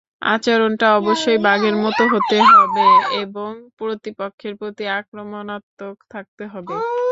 [0.27, 2.85] আচরণটা অবশ্যই বাঘের মতো হতে হবে
[3.23, 6.75] এবং প্রতিপক্ষের প্রতি-আক্রমণাত্মক থাকতে হবে।